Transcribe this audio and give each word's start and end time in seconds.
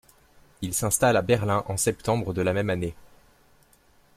Il 0.63 0.73
s'installe 0.73 1.15
à 1.15 1.21
Berlin 1.21 1.63
en 1.67 1.77
septembre 1.77 2.33
de 2.33 2.41
la 2.41 2.53
même 2.53 2.71
année. 2.71 2.95